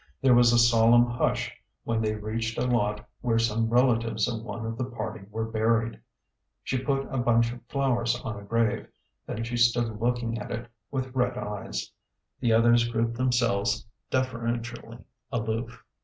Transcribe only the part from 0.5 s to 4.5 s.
a solemn hush when they reached a lot where some relatives of